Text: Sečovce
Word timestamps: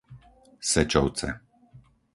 Sečovce 0.69 1.27